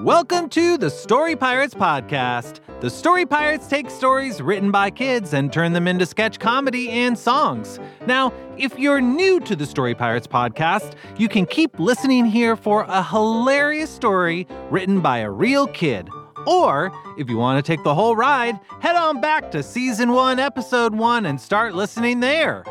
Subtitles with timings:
[0.00, 2.58] Welcome to the Story Pirates Podcast.
[2.80, 7.16] The Story Pirates take stories written by kids and turn them into sketch comedy and
[7.16, 7.78] songs.
[8.06, 12.84] Now, if you're new to the Story Pirates Podcast, you can keep listening here for
[12.88, 16.08] a hilarious story written by a real kid.
[16.48, 20.40] Or, if you want to take the whole ride, head on back to Season 1,
[20.40, 22.64] Episode 1 and start listening there.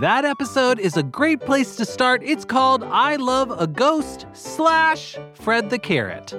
[0.00, 2.22] That episode is a great place to start.
[2.22, 6.34] It's called I Love a Ghost slash Fred the Carrot.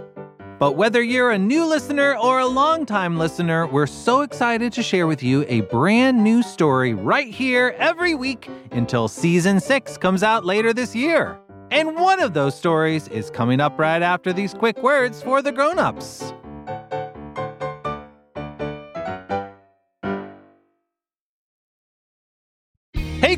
[0.59, 5.07] But whether you're a new listener or a longtime listener, we're so excited to share
[5.07, 10.43] with you a brand new story right here every week until season six comes out
[10.43, 11.39] later this year.
[11.71, 15.53] And one of those stories is coming up right after these quick words for the
[15.53, 16.33] grown-ups.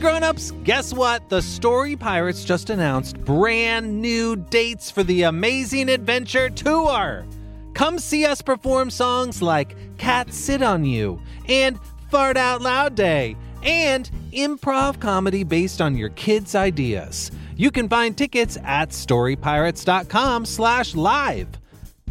[0.02, 1.30] Grown-ups, guess what?
[1.30, 7.24] The Story Pirates just announced brand new dates for the Amazing Adventure Tour.
[7.76, 13.38] Come see us perform songs like Cat Sit on You and Fart Out Loud Day
[13.62, 17.30] and improv comedy based on your kids' ideas.
[17.56, 21.48] You can find tickets at storypirates.com slash live.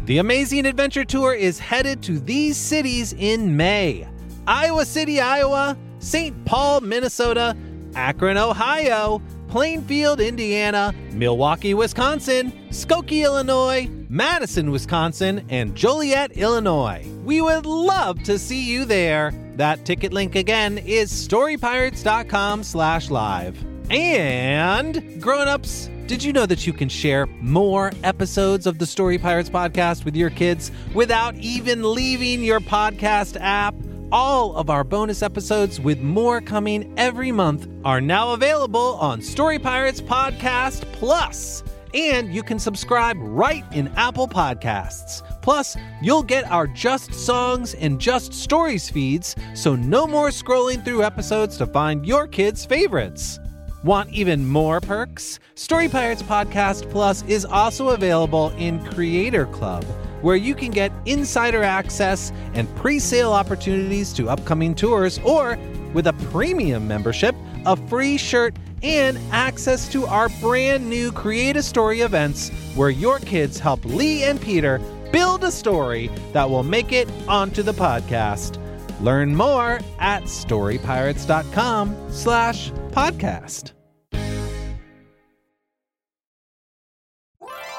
[0.05, 4.07] The Amazing Adventure Tour is headed to these cities in May.
[4.47, 6.45] Iowa City, Iowa, St.
[6.45, 7.55] Paul, Minnesota,
[7.95, 17.05] Akron, Ohio, Plainfield, Indiana, Milwaukee, Wisconsin, Skokie, Illinois, Madison, Wisconsin, and Joliet, Illinois.
[17.25, 19.33] We would love to see you there.
[19.57, 23.57] That ticket link again is storypirates.com slash live.
[23.89, 29.49] And grown-ups, did you know that you can share more episodes of the Story Pirates
[29.49, 33.75] podcast with your kids without even leaving your podcast app?
[34.11, 39.57] All of our bonus episodes, with more coming every month, are now available on Story
[39.57, 41.63] Pirates Podcast Plus.
[41.93, 45.21] And you can subscribe right in Apple Podcasts.
[45.41, 51.03] Plus, you'll get our Just Songs and Just Stories feeds, so no more scrolling through
[51.03, 53.39] episodes to find your kids' favorites.
[53.85, 55.39] Want even more perks?
[55.55, 59.85] Story Pirates Podcast Plus is also available in Creator Club,
[60.21, 65.57] where you can get insider access and pre sale opportunities to upcoming tours, or
[65.93, 71.63] with a premium membership, a free shirt, and access to our brand new Create a
[71.63, 74.79] Story events where your kids help Lee and Peter
[75.11, 78.57] build a story that will make it onto the podcast.
[79.01, 83.80] Learn more at storypirates.com slash podcast.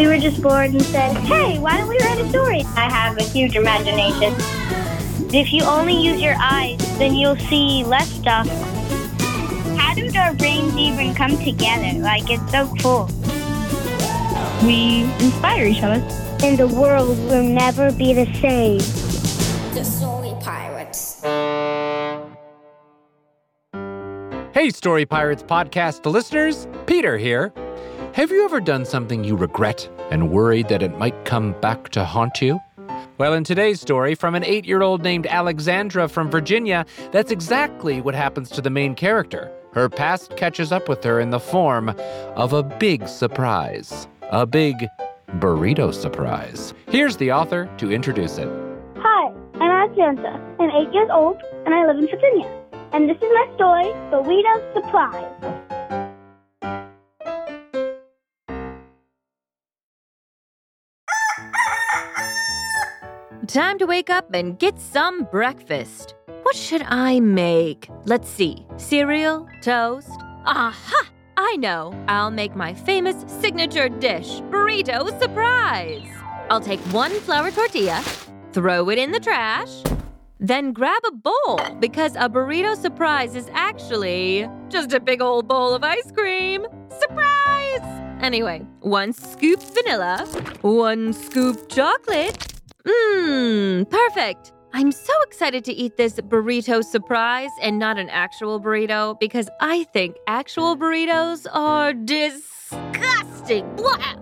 [0.00, 2.62] We were just bored and said, hey, why don't we write a story?
[2.74, 4.34] I have a huge imagination.
[5.30, 8.48] If you only use your eyes, then you'll see less stuff.
[9.76, 11.98] How did our brains even come together?
[11.98, 13.10] Like, it's so cool.
[14.66, 16.02] We inspire each other.
[16.42, 18.78] And the world will never be the same.
[19.74, 21.20] The Story Pirates.
[24.54, 27.52] Hey, Story Pirates podcast listeners, Peter here.
[28.14, 32.04] Have you ever done something you regret and worried that it might come back to
[32.04, 32.58] haunt you?
[33.18, 38.00] Well, in today's story from an eight year old named Alexandra from Virginia, that's exactly
[38.00, 39.52] what happens to the main character.
[39.74, 41.94] Her past catches up with her in the form
[42.34, 44.08] of a big surprise.
[44.32, 44.88] A big
[45.38, 46.74] burrito surprise.
[46.88, 48.48] Here's the author to introduce it.
[48.96, 50.34] Hi, I'm Alexandra.
[50.58, 52.50] I'm eight years old, and I live in Virginia.
[52.92, 55.59] And this is my story, Burrito Surprise.
[63.52, 66.14] Time to wake up and get some breakfast.
[66.42, 67.88] What should I make?
[68.04, 68.64] Let's see.
[68.76, 69.48] Cereal?
[69.62, 70.10] Toast?
[70.46, 71.10] Aha!
[71.36, 71.92] I know.
[72.06, 76.06] I'll make my famous signature dish, burrito surprise.
[76.48, 78.02] I'll take one flour tortilla,
[78.52, 79.82] throw it in the trash,
[80.38, 85.74] then grab a bowl because a burrito surprise is actually just a big old bowl
[85.74, 86.66] of ice cream.
[87.00, 87.80] Surprise!
[88.22, 90.26] Anyway, one scoop vanilla,
[90.62, 92.59] one scoop chocolate.
[92.90, 94.52] Mmm, perfect.
[94.72, 99.84] I'm so excited to eat this burrito surprise and not an actual burrito because I
[99.92, 103.74] think actual burritos are disgusting.
[103.76, 104.14] Blah!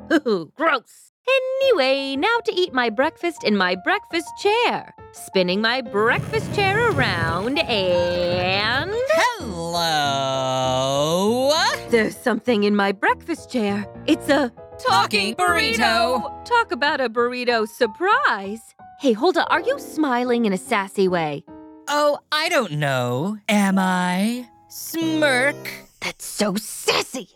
[0.57, 1.13] Gross.
[1.61, 4.95] Anyway, now to eat my breakfast in my breakfast chair.
[5.13, 8.91] Spinning my breakfast chair around and.
[9.11, 9.79] Hello.
[11.91, 13.87] There's something in my breakfast chair.
[14.07, 14.51] It's a
[14.87, 16.45] Talking burrito.
[16.45, 18.61] Talk about a burrito surprise.
[19.01, 21.45] Hey, Hulda, are you smiling in a sassy way?
[21.89, 23.39] Oh, I don't know.
[23.49, 24.49] Am I?
[24.69, 25.57] Smirk.
[26.01, 27.29] That's so sassy.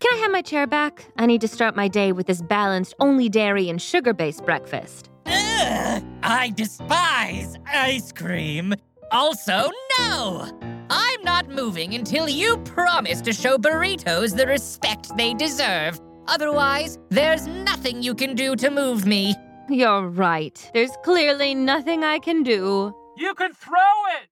[0.00, 1.06] Can I have my chair back?
[1.18, 5.10] I need to start my day with this balanced, only dairy and sugar based breakfast.
[5.26, 8.74] Ugh, I despise ice cream.
[9.12, 10.50] Also, no!
[10.90, 16.00] I'm not moving until you promise to show burritos the respect they deserve.
[16.28, 19.34] Otherwise, there's nothing you can do to move me.
[19.68, 20.70] You're right.
[20.74, 22.94] There's clearly nothing I can do.
[23.16, 23.80] You can throw
[24.20, 24.28] it!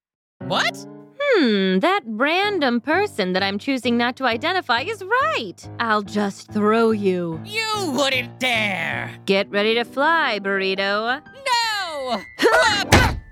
[0.46, 0.87] What?
[1.20, 5.69] Hmm, that random person that I'm choosing not to identify is right.
[5.81, 7.41] I'll just throw you.
[7.44, 9.17] You wouldn't dare!
[9.25, 11.23] Get ready to fly, burrito.
[11.49, 12.20] No!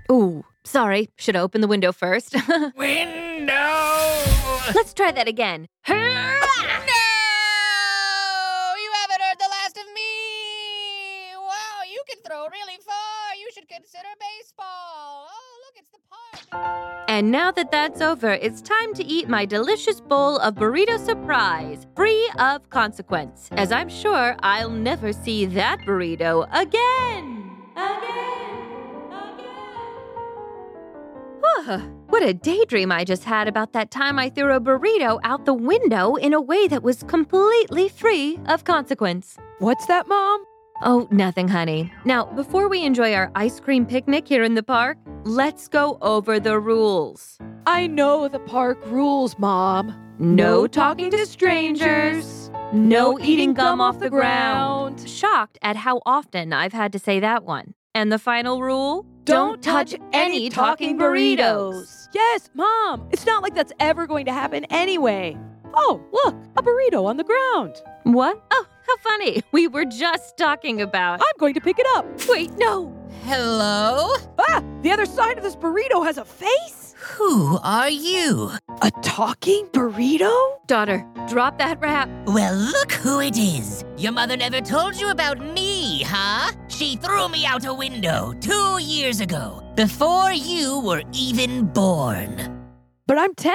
[0.11, 1.09] Ooh, sorry.
[1.17, 2.33] Should have opened the window first.
[2.75, 3.53] Window!
[4.73, 5.67] Let's try that again.
[5.87, 5.95] No!
[5.95, 6.01] You
[9.01, 11.35] haven't heard the last of me!
[11.37, 13.35] Wow, you can throw really far.
[13.39, 15.27] You should consider baseball.
[15.29, 16.42] Oh, look, it's the park.
[17.07, 21.85] And now that that's over, it's time to eat my delicious bowl of burrito surprise,
[21.95, 27.51] free of consequence, as I'm sure I'll never see that burrito again.
[27.75, 28.23] Again.
[32.07, 35.53] what a daydream I just had about that time I threw a burrito out the
[35.53, 39.37] window in a way that was completely free of consequence.
[39.59, 40.45] What's that, Mom?
[40.81, 41.91] Oh, nothing, honey.
[42.03, 46.39] Now, before we enjoy our ice cream picnic here in the park, let's go over
[46.39, 47.37] the rules.
[47.65, 49.95] I know the park rules, Mom.
[50.19, 52.49] No talking to strangers.
[52.73, 55.07] No eating gum off the ground.
[55.07, 57.73] Shocked at how often I've had to say that one.
[57.95, 59.05] And the final rule?
[59.25, 62.07] Don't touch any talking burritos.
[62.13, 63.07] Yes, Mom.
[63.11, 65.37] It's not like that's ever going to happen anyway.
[65.75, 67.75] Oh, look, a burrito on the ground.
[68.03, 68.43] What?
[68.51, 69.43] Oh, how funny.
[69.51, 71.19] We were just talking about.
[71.19, 72.05] I'm going to pick it up.
[72.27, 72.93] Wait, no.
[73.23, 74.15] Hello?
[74.39, 76.95] Ah, the other side of this burrito has a face?
[76.97, 78.51] Who are you?
[78.81, 80.33] A talking burrito?
[80.67, 82.09] Daughter, drop that wrap.
[82.27, 83.83] Well, look who it is.
[83.97, 86.51] Your mother never told you about me, huh?
[86.67, 92.71] She threw me out a window two years ago, before you were even born.
[93.07, 93.53] But I'm 10.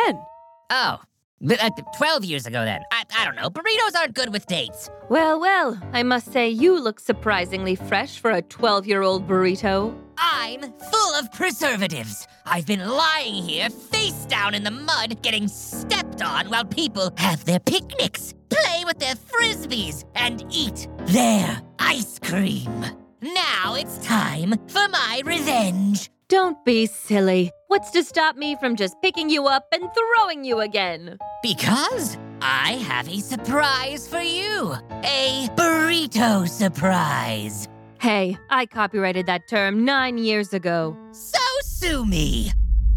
[0.70, 1.07] Oh, but,
[1.40, 2.82] Uh, 12 years ago then.
[2.90, 3.48] I, I don't know.
[3.48, 4.90] Burritos aren't good with dates.
[5.08, 9.96] Well, well, I must say you look surprisingly fresh for a 12 year old burrito.
[10.18, 12.26] I'm full of preservatives.
[12.44, 17.44] I've been lying here face down in the mud, getting stepped on while people have
[17.44, 22.84] their picnics, play with their frisbees, and eat their ice cream.
[23.22, 26.10] Now it's time for my revenge.
[26.28, 27.52] Don't be silly.
[27.68, 31.18] What's to stop me from just picking you up and throwing you again?
[31.42, 34.74] Because I have a surprise for you.
[35.04, 37.68] A burrito surprise.
[38.00, 40.96] Hey, I copyrighted that term nine years ago.
[41.12, 42.52] So sue me.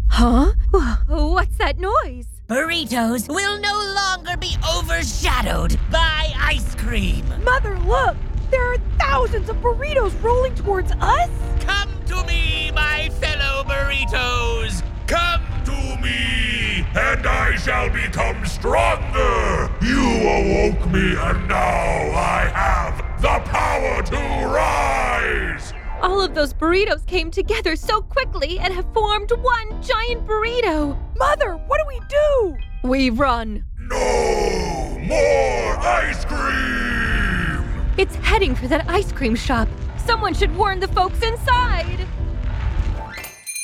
[0.08, 0.52] Huh?
[1.06, 2.28] What's that noise?
[2.48, 7.26] Burritos will no longer be overshadowed by ice cream.
[7.44, 8.16] Mother, look!
[8.50, 11.28] There are thousands of burritos rolling towards us!
[11.60, 14.82] Come to me, my fellow burritos!
[15.06, 19.70] Come to me, and I shall become stronger!
[19.80, 25.72] You awoke me, and now I have the power to rise!
[26.02, 30.98] All of those burritos came together so quickly and have formed one giant burrito.
[31.16, 32.56] Mother, what do we do?
[32.88, 33.64] We run.
[33.78, 37.64] No more ice cream!
[37.96, 39.68] It's heading for that ice cream shop.
[39.96, 42.06] Someone should warn the folks inside.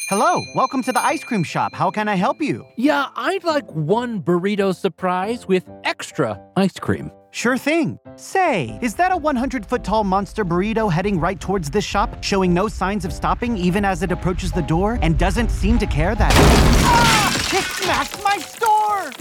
[0.08, 1.74] Hello, welcome to the ice cream shop.
[1.74, 2.64] How can I help you?
[2.78, 7.10] Yeah, I'd like one burrito surprise with extra ice cream.
[7.30, 7.98] Sure thing.
[8.16, 12.54] Say, is that a 100 foot tall monster burrito heading right towards this shop, showing
[12.54, 16.14] no signs of stopping even as it approaches the door, and doesn't seem to care
[16.14, 16.32] that.
[16.34, 17.34] Ah!
[17.54, 19.12] It smashed my store!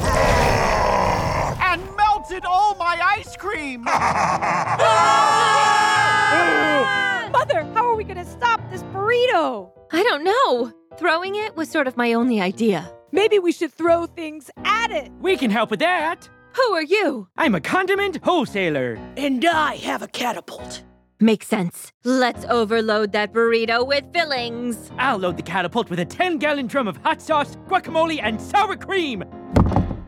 [1.65, 3.83] and melted all my ice cream!
[7.33, 9.76] Mother, how are we gonna stop this burrito?
[9.91, 10.73] I don't know.
[10.97, 12.91] Throwing it was sort of my only idea.
[13.11, 15.11] Maybe we should throw things at it.
[15.21, 16.29] We can help with that.
[16.55, 17.27] Who are you?
[17.37, 18.97] I'm a condiment wholesaler.
[19.15, 20.83] And I have a catapult.
[21.19, 21.91] Makes sense.
[22.03, 24.91] Let's overload that burrito with fillings.
[24.97, 28.75] I'll load the catapult with a 10 gallon drum of hot sauce, guacamole, and sour
[28.75, 29.23] cream.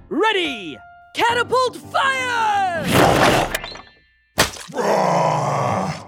[0.10, 0.78] Ready!
[1.16, 2.86] Catapult fire!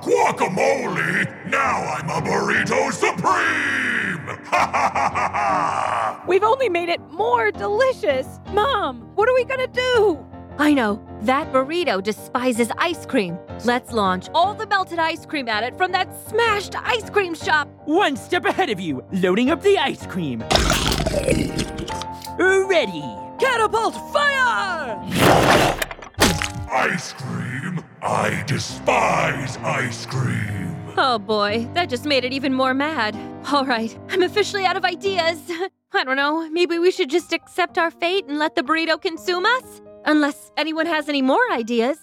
[0.02, 1.41] Guacamole!
[1.52, 4.26] Now I'm a burrito supreme!
[4.46, 6.24] Ha ha ha ha ha!
[6.26, 8.40] We've only made it more delicious.
[8.54, 10.26] Mom, what are we gonna do?
[10.58, 11.06] I know.
[11.24, 13.38] That burrito despises ice cream.
[13.66, 17.68] Let's launch all the melted ice cream at it from that smashed ice cream shop.
[17.84, 20.40] One step ahead of you, loading up the ice cream.
[22.40, 23.04] Ready!
[23.40, 24.98] Catapult fire!
[26.72, 27.84] Ice cream?
[28.02, 30.71] I despise ice cream.
[30.98, 33.16] Oh boy, that just made it even more mad.
[33.52, 35.40] All right, I'm officially out of ideas.
[35.94, 39.46] I don't know, maybe we should just accept our fate and let the burrito consume
[39.46, 39.82] us?
[40.06, 41.98] Unless anyone has any more ideas.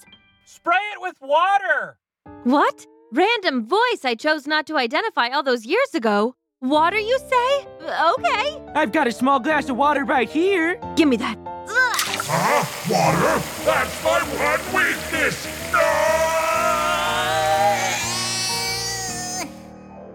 [0.45, 1.99] Spray it with water!
[2.45, 2.87] What?
[3.13, 6.35] Random voice I chose not to identify all those years ago.
[6.61, 7.67] Water, you say?
[7.83, 8.63] Okay.
[8.75, 10.81] I've got a small glass of water right here.
[10.97, 11.39] Give me that.
[11.69, 12.65] Huh?
[12.91, 13.45] Water?
[13.65, 15.47] That's my one weakness!
[15.73, 16.08] No!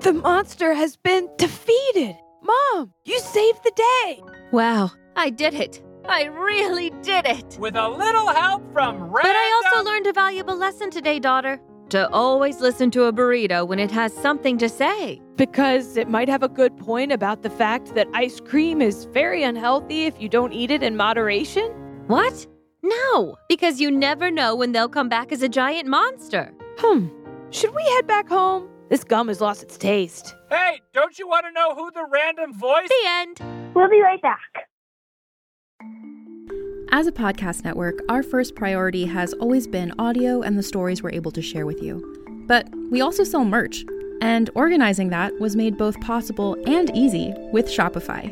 [0.03, 2.17] The monster has been defeated.
[2.41, 4.21] Mom, you saved the day.
[4.51, 5.81] Wow, I did it.
[6.09, 7.57] I really did it.
[7.57, 9.21] With a little help from random...
[9.21, 11.57] But I also learned a valuable lesson today, daughter.
[11.91, 15.21] To always listen to a burrito when it has something to say.
[15.37, 19.41] Because it might have a good point about the fact that ice cream is very
[19.43, 21.71] unhealthy if you don't eat it in moderation.
[22.07, 22.45] What?
[22.81, 26.53] No, because you never know when they'll come back as a giant monster.
[26.79, 27.07] Hmm.
[27.51, 28.67] Should we head back home?
[28.89, 30.35] This gum has lost its taste.
[30.49, 32.89] Hey, don't you want to know who the random voice?
[32.89, 33.73] The end.
[33.73, 34.67] We'll be right back.
[36.91, 41.11] As a podcast network, our first priority has always been audio and the stories we're
[41.11, 42.45] able to share with you.
[42.47, 43.83] But we also sell merch,
[44.21, 48.31] and organizing that was made both possible and easy with Shopify.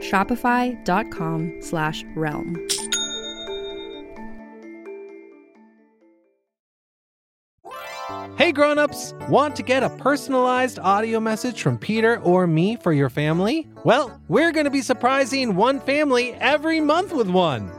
[0.00, 2.56] Shopify.com slash realm.
[8.36, 13.08] Hey grown-ups, want to get a personalized audio message from Peter or me for your
[13.08, 13.66] family?
[13.82, 17.70] Well, we're going to be surprising one family every month with one.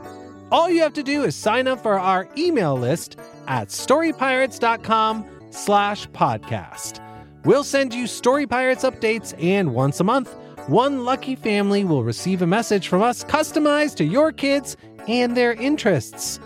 [0.50, 6.08] All you have to do is sign up for our email list at storypirates.com slash
[6.08, 7.00] podcast.
[7.44, 10.34] We'll send you Story Pirates updates, and once a month,
[10.68, 14.76] one lucky family will receive a message from us customized to your kids
[15.08, 16.38] and their interests.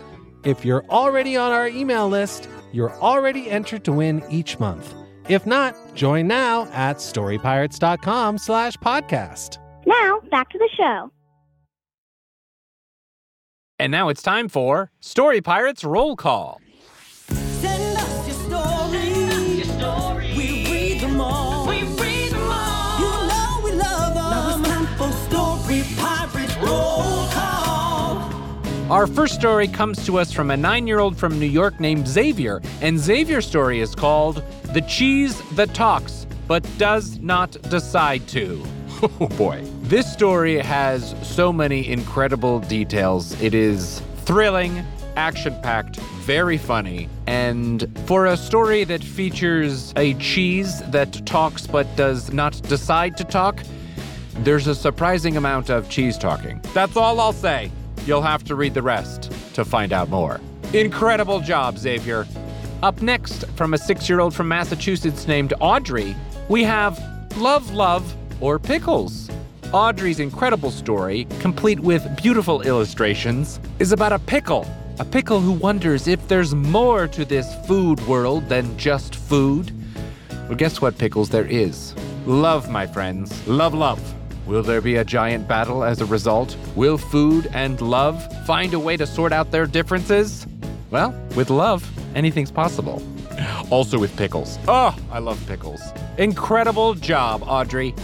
[0.45, 4.93] If you're already on our email list, you're already entered to win each month.
[5.29, 9.57] If not, join now at storypirates.com slash podcast.
[9.85, 11.11] Now, back to the show.
[13.79, 16.61] And now it's time for Story Pirates Roll Call.
[28.93, 32.07] Our first story comes to us from a nine year old from New York named
[32.07, 38.63] Xavier, and Xavier's story is called The Cheese That Talks But Does Not Decide to.
[39.19, 39.63] Oh boy.
[39.81, 43.33] This story has so many incredible details.
[43.41, 44.85] It is thrilling,
[45.15, 51.87] action packed, very funny, and for a story that features a cheese that talks but
[51.95, 53.59] does not decide to talk,
[54.43, 56.61] there's a surprising amount of cheese talking.
[56.75, 57.71] That's all I'll say.
[58.05, 60.39] You'll have to read the rest to find out more.
[60.73, 62.27] Incredible job, Xavier.
[62.81, 66.15] Up next, from a six year old from Massachusetts named Audrey,
[66.49, 66.99] we have
[67.37, 69.29] Love, Love, or Pickles.
[69.71, 74.67] Audrey's incredible story, complete with beautiful illustrations, is about a pickle.
[74.99, 79.71] A pickle who wonders if there's more to this food world than just food.
[80.47, 81.29] Well, guess what, Pickles?
[81.29, 81.95] There is.
[82.27, 83.47] Love, my friends.
[83.47, 83.99] Love, love.
[84.45, 86.57] Will there be a giant battle as a result?
[86.75, 90.45] Will food and love find a way to sort out their differences?
[90.91, 93.01] Well, with love, anything's possible.
[93.71, 94.59] Also with pickles.
[94.67, 95.81] Oh, I love pickles.
[96.17, 97.95] Incredible job, Audrey.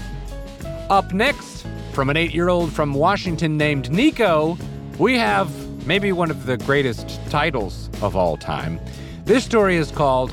[0.89, 4.57] Up next, from an eight year old from Washington named Nico,
[4.97, 5.49] we have
[5.85, 8.79] maybe one of the greatest titles of all time.
[9.25, 10.31] This story is called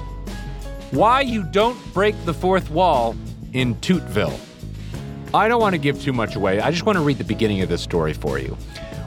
[0.92, 3.16] Why You Don't Break the Fourth Wall
[3.52, 4.38] in Tootville.
[5.36, 6.60] I don't want to give too much away.
[6.60, 8.56] I just want to read the beginning of this story for you.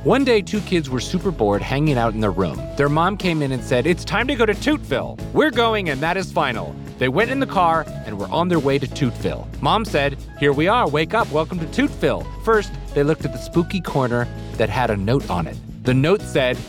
[0.03, 2.61] One day, two kids were super bored hanging out in their room.
[2.77, 5.19] Their mom came in and said, It's time to go to Tootville.
[5.33, 6.75] We're going, and that is final.
[6.99, 9.47] They went in the car and were on their way to Tootville.
[9.59, 12.23] Mom said, Here we are, wake up, welcome to Tootville.
[12.45, 15.57] First, they looked at the spooky corner that had a note on it.
[15.83, 16.59] The note said,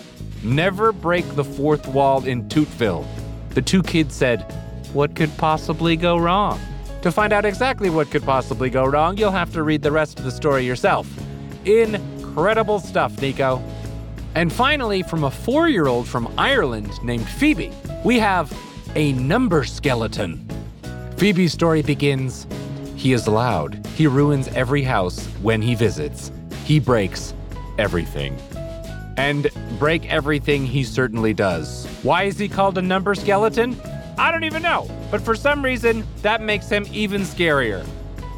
[0.43, 3.07] Never break the fourth wall in Tootville.
[3.50, 4.40] The two kids said,
[4.95, 6.59] What could possibly go wrong?
[7.02, 10.19] To find out exactly what could possibly go wrong, you'll have to read the rest
[10.19, 11.09] of the story yourself.
[11.64, 13.62] Incredible stuff, Nico.
[14.35, 17.73] And finally, from a four year old from Ireland named Phoebe,
[18.04, 18.52] we have
[18.95, 20.46] a number skeleton.
[21.16, 22.46] Phoebe's story begins
[22.96, 23.85] He is loud.
[23.96, 26.31] He ruins every house when he visits.
[26.64, 27.35] He breaks
[27.79, 28.37] everything.
[29.16, 31.87] And break everything he certainly does.
[32.03, 33.77] Why is he called a number skeleton?
[34.20, 37.87] I don't even know, but for some reason, that makes him even scarier.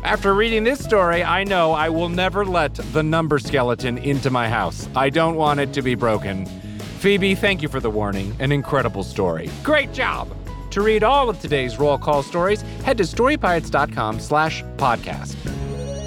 [0.04, 4.48] After reading this story, I know I will never let the number skeleton into my
[4.48, 4.88] house.
[4.94, 6.46] I don't want it to be broken.
[7.00, 8.36] Phoebe, thank you for the warning.
[8.38, 9.50] An incredible story.
[9.64, 10.32] Great job!
[10.70, 15.34] To read all of today's roll call stories, head to storypirates.com slash podcast.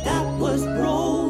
[0.06, 1.25] That was roll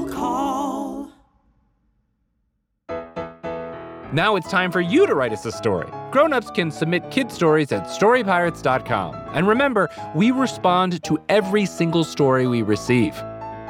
[4.16, 5.90] Now it's time for you to write us a story.
[6.12, 9.14] Grown-ups can submit kid stories at storypirates.com.
[9.34, 13.14] And remember, we respond to every single story we receive.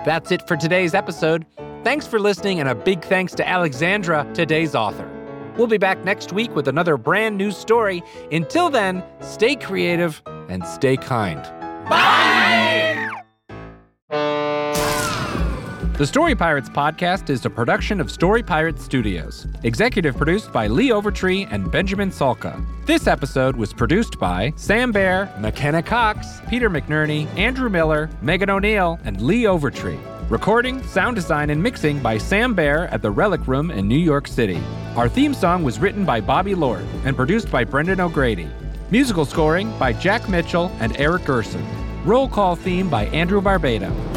[0.05, 1.47] That's it for today's episode.
[1.83, 5.09] Thanks for listening, and a big thanks to Alexandra, today's author.
[5.57, 8.03] We'll be back next week with another brand new story.
[8.31, 11.41] Until then, stay creative and stay kind.
[11.89, 12.34] Bye!
[15.97, 20.89] The Story Pirates podcast is a production of Story Pirates Studios, executive produced by Lee
[20.89, 22.61] Overtree and Benjamin Salka.
[22.85, 28.99] This episode was produced by Sam Bear, McKenna Cox, Peter McNerney, Andrew Miller, Megan O'Neill,
[29.05, 29.97] and Lee Overtree.
[30.29, 34.27] Recording, sound design, and mixing by Sam Bear at the Relic Room in New York
[34.27, 34.61] City.
[34.97, 38.49] Our theme song was written by Bobby Lord and produced by Brendan O'Grady.
[38.91, 41.65] Musical scoring by Jack Mitchell and Eric Gerson.
[42.03, 44.14] Roll call theme by Andrew Barbado.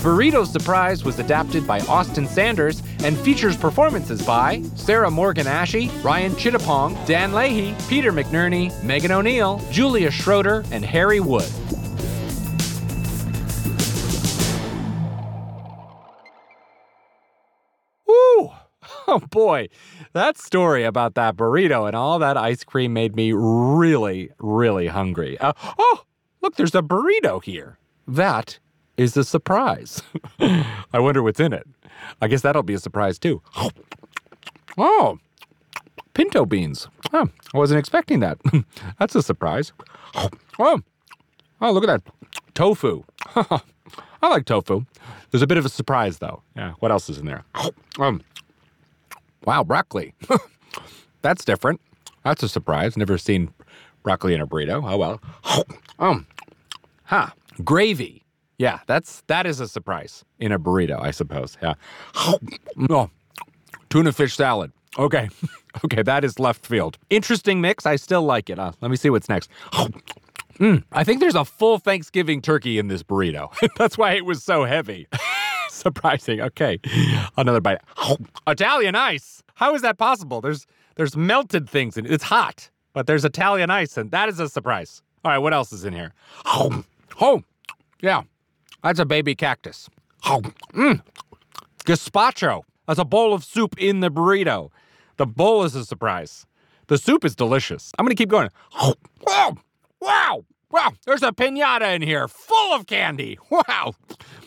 [0.00, 6.32] Burrito Surprise was adapted by Austin Sanders and features performances by Sarah Morgan Ashey, Ryan
[6.32, 11.48] Chittaphong, Dan Leahy, Peter McNerney, Megan O'Neill, Julia Schroeder, and Harry Wood.
[18.06, 18.52] Woo!
[19.06, 19.68] Oh boy,
[20.14, 25.36] that story about that burrito and all that ice cream made me really, really hungry.
[25.38, 26.04] Uh, oh,
[26.40, 27.76] look, there's a burrito here.
[28.06, 28.60] That
[29.00, 30.02] is a surprise.
[30.40, 31.66] I wonder what's in it.
[32.20, 33.42] I guess that'll be a surprise too.
[34.78, 35.18] Oh,
[36.14, 36.86] pinto beans.
[37.12, 38.38] I wasn't expecting that.
[38.98, 39.72] That's a surprise.
[40.62, 40.82] Oh,
[41.62, 42.12] oh, look at that.
[42.54, 43.02] Tofu.
[43.34, 44.84] I like tofu.
[45.30, 46.42] There's a bit of a surprise though.
[46.54, 47.44] Yeah, what else is in there?
[47.98, 48.22] Um,
[49.44, 50.14] wow, broccoli.
[51.22, 51.80] That's different.
[52.24, 52.96] That's a surprise.
[52.96, 53.52] Never seen
[54.02, 54.82] broccoli in a burrito.
[54.86, 55.20] Oh well.
[55.98, 56.26] Um,
[57.04, 57.30] huh.
[57.64, 58.19] Gravy.
[58.60, 61.56] Yeah, that's that is a surprise in a burrito, I suppose.
[61.62, 61.74] Yeah.
[62.90, 63.10] Oh,
[63.88, 64.72] tuna fish salad.
[64.98, 65.28] Okay.
[65.84, 66.98] Okay, that is left field.
[67.10, 67.86] Interesting mix.
[67.86, 68.58] I still like it.
[68.58, 69.48] Uh, let me see what's next.
[70.58, 73.50] Mm, I think there's a full Thanksgiving turkey in this burrito.
[73.78, 75.06] That's why it was so heavy.
[75.70, 76.42] Surprising.
[76.42, 76.78] Okay.
[77.38, 77.78] Another bite.
[78.46, 79.42] Italian ice.
[79.54, 80.42] How is that possible?
[80.42, 82.12] There's there's melted things in it.
[82.12, 85.02] It's hot, but there's Italian ice, and that is a surprise.
[85.24, 86.12] All right, what else is in here?
[86.44, 86.84] Oh,
[87.22, 87.42] oh,
[88.02, 88.24] yeah.
[88.82, 89.88] That's a baby cactus.
[90.24, 91.02] Oh, mm.
[91.84, 92.62] Gazpacho.
[92.86, 94.70] That's a bowl of soup in the burrito.
[95.16, 96.46] The bowl is a surprise.
[96.88, 97.92] The soup is delicious.
[97.98, 98.48] I'm gonna keep going.
[98.80, 98.94] Oh,
[99.26, 99.56] wow,
[100.00, 100.92] wow, wow.
[101.06, 103.38] There's a pinata in here full of candy.
[103.50, 103.94] Wow.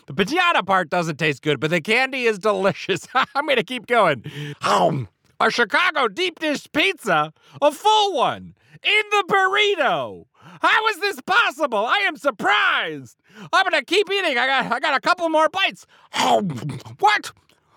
[0.07, 3.07] The pinata part doesn't taste good, but the candy is delicious.
[3.35, 4.25] I'm gonna keep going.
[4.61, 5.07] Oh,
[5.39, 10.25] a Chicago deep dish pizza, a full one, in the burrito.
[10.61, 11.85] How is this possible?
[11.85, 13.17] I am surprised.
[13.51, 14.37] I'm gonna keep eating.
[14.37, 15.85] I got I got a couple more bites.
[16.15, 16.41] Oh,
[16.99, 17.31] what?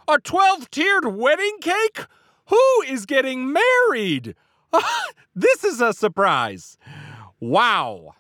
[0.09, 2.01] A 12 tiered wedding cake?
[2.47, 4.35] Who is getting married?
[5.35, 6.79] this is a surprise.
[7.41, 8.15] Wow.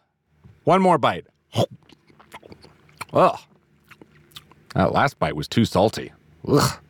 [0.64, 1.27] One more bite.
[3.12, 3.38] Ugh.
[4.75, 6.12] That last bite was too salty.
[6.49, 6.81] Ugh.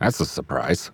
[0.00, 0.90] That's a surprise.